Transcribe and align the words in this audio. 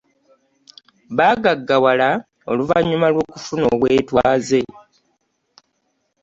Bagaggawala 1.17 2.09
oluvannyuma 2.51 3.07
lw'okufuna 3.13 3.63
obwetwaze. 3.73 4.61